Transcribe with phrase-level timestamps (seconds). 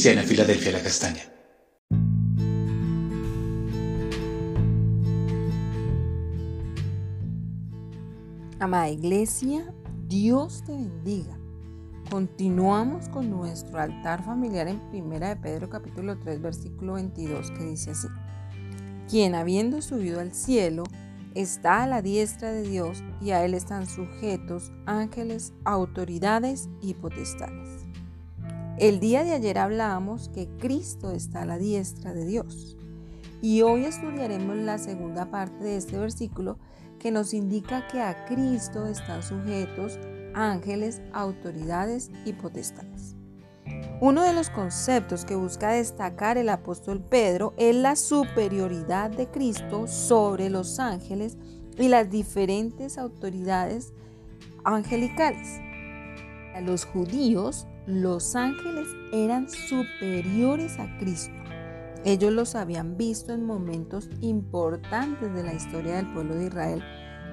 [0.00, 1.20] Cristiana, Filadelfia, la Castaña.
[8.58, 9.74] Amada Iglesia,
[10.08, 11.38] Dios te bendiga.
[12.10, 17.90] Continuamos con nuestro altar familiar en 1 de Pedro capítulo 3 versículo 22 que dice
[17.90, 18.08] así.
[19.06, 20.84] Quien habiendo subido al cielo
[21.34, 27.79] está a la diestra de Dios y a él están sujetos ángeles, autoridades y potestades.
[28.80, 32.78] El día de ayer hablábamos que Cristo está a la diestra de Dios
[33.42, 36.56] y hoy estudiaremos la segunda parte de este versículo
[36.98, 39.98] que nos indica que a Cristo están sujetos
[40.32, 43.16] ángeles, autoridades y potestades.
[44.00, 49.88] Uno de los conceptos que busca destacar el apóstol Pedro es la superioridad de Cristo
[49.88, 51.36] sobre los ángeles
[51.76, 53.92] y las diferentes autoridades
[54.64, 55.60] angelicales.
[56.54, 61.34] A los judíos, los ángeles eran superiores a Cristo.
[62.04, 66.82] Ellos los habían visto en momentos importantes de la historia del pueblo de Israel,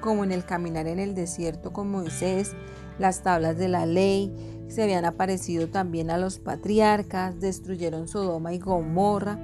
[0.00, 2.54] como en el caminar en el desierto con Moisés,
[2.98, 4.32] las tablas de la ley,
[4.68, 9.38] se habían aparecido también a los patriarcas, destruyeron Sodoma y Gomorra.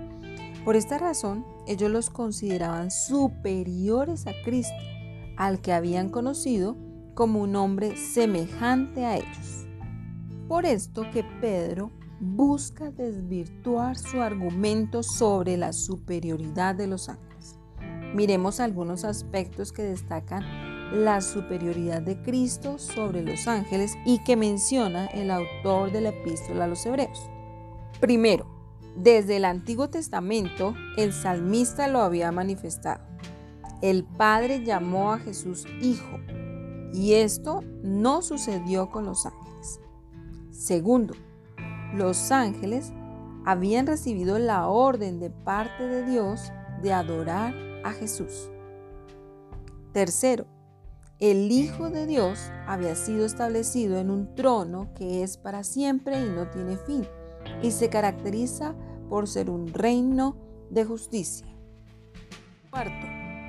[0.65, 4.75] Por esta razón, ellos los consideraban superiores a Cristo,
[5.37, 6.77] al que habían conocido
[7.15, 9.60] como un hombre semejante a ellos.
[10.51, 17.57] Por esto que Pedro busca desvirtuar su argumento sobre la superioridad de los ángeles.
[18.17, 20.43] Miremos algunos aspectos que destacan
[21.05, 26.65] la superioridad de Cristo sobre los ángeles y que menciona el autor de la epístola
[26.65, 27.31] a los hebreos.
[28.01, 28.45] Primero,
[28.97, 33.05] desde el Antiguo Testamento el salmista lo había manifestado.
[33.83, 36.19] El Padre llamó a Jesús Hijo
[36.93, 39.41] y esto no sucedió con los ángeles.
[40.51, 41.15] Segundo,
[41.95, 42.93] los ángeles
[43.45, 46.53] habían recibido la orden de parte de Dios
[46.83, 48.51] de adorar a Jesús.
[49.93, 50.47] Tercero,
[51.19, 56.29] el Hijo de Dios había sido establecido en un trono que es para siempre y
[56.29, 57.07] no tiene fin,
[57.63, 58.75] y se caracteriza
[59.09, 60.37] por ser un reino
[60.71, 61.47] de justicia.
[62.71, 63.07] Cuarto,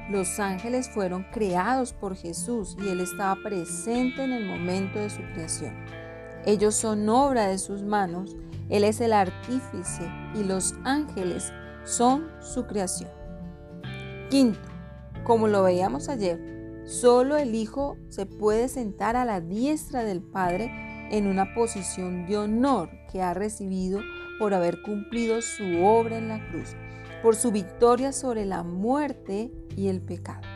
[0.09, 5.21] los ángeles fueron creados por Jesús y Él estaba presente en el momento de su
[5.33, 5.73] creación.
[6.45, 8.35] Ellos son obra de sus manos,
[8.69, 11.51] Él es el artífice y los ángeles
[11.83, 13.09] son su creación.
[14.29, 14.59] Quinto,
[15.23, 20.71] como lo veíamos ayer, solo el Hijo se puede sentar a la diestra del Padre
[21.11, 23.99] en una posición de honor que ha recibido
[24.39, 26.69] por haber cumplido su obra en la cruz,
[27.21, 30.50] por su victoria sobre la muerte y el pecado.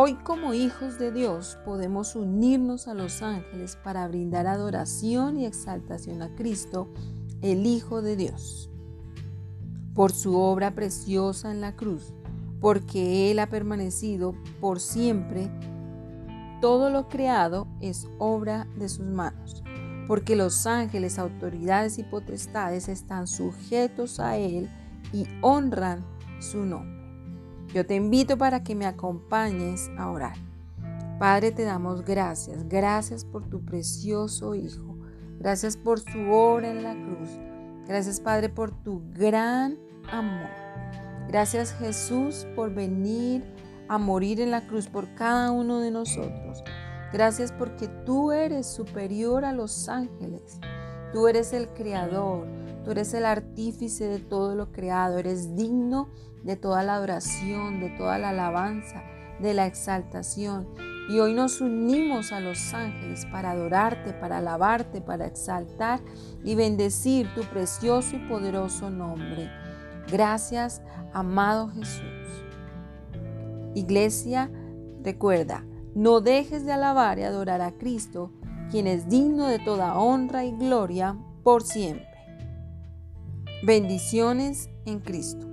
[0.00, 6.22] Hoy como hijos de Dios podemos unirnos a los ángeles para brindar adoración y exaltación
[6.22, 6.88] a Cristo,
[7.42, 8.70] el Hijo de Dios,
[9.96, 12.14] por su obra preciosa en la cruz,
[12.60, 15.50] porque Él ha permanecido por siempre.
[16.60, 19.64] Todo lo creado es obra de sus manos,
[20.06, 24.70] porque los ángeles, autoridades y potestades están sujetos a Él
[25.12, 26.06] y honran
[26.38, 26.97] su nombre.
[27.74, 30.36] Yo te invito para que me acompañes a orar.
[31.18, 32.68] Padre, te damos gracias.
[32.68, 34.96] Gracias por tu precioso Hijo.
[35.38, 37.28] Gracias por su obra en la cruz.
[37.86, 39.78] Gracias, Padre, por tu gran
[40.10, 40.50] amor.
[41.28, 43.44] Gracias, Jesús, por venir
[43.88, 46.62] a morir en la cruz por cada uno de nosotros.
[47.12, 50.60] Gracias porque tú eres superior a los ángeles.
[51.12, 52.46] Tú eres el creador.
[52.84, 55.18] Tú eres el artífice de todo lo creado.
[55.18, 56.08] Eres digno
[56.42, 59.02] de toda la adoración, de toda la alabanza,
[59.40, 60.68] de la exaltación.
[61.08, 66.00] Y hoy nos unimos a los ángeles para adorarte, para alabarte, para exaltar
[66.44, 69.50] y bendecir tu precioso y poderoso nombre.
[70.10, 70.82] Gracias,
[71.14, 72.04] amado Jesús.
[73.74, 74.50] Iglesia,
[75.02, 75.64] recuerda,
[75.94, 78.30] no dejes de alabar y adorar a Cristo,
[78.70, 82.06] quien es digno de toda honra y gloria por siempre.
[83.62, 85.48] Bendiciones en Cristo.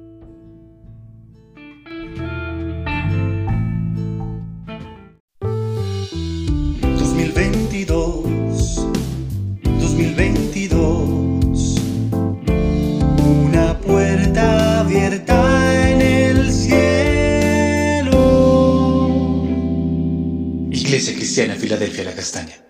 [9.79, 11.79] 2022.
[13.47, 18.17] Una puerta abierta en el cielo.
[20.71, 22.64] Iglesia Cristiana, Filadelfia, la Castaña.